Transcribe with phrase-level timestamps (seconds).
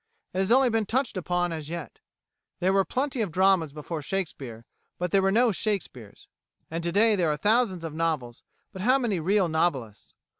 [0.33, 1.99] It has only been touched upon as yet.
[2.59, 4.65] There were plenty of dramas before Shakespeare
[4.97, 6.27] but there were no Shakespeares;
[6.71, 8.41] and to day there are thousands of novels
[8.71, 10.15] but how many real novelists?